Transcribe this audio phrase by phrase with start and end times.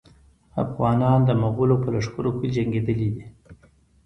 [0.63, 3.25] افغانان د مغولو په لښکرو کې جنګېدلي دي.